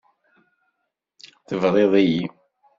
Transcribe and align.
Tebriḍ-iyi. 1.47 2.23